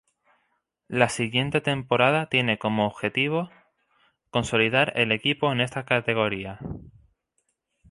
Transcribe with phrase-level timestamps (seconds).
[0.87, 3.51] La siguiente temporada tiene como a objetivo
[4.31, 6.57] consolidar el equipo en esta categoría.